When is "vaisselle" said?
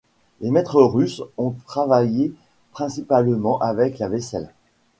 4.09-4.51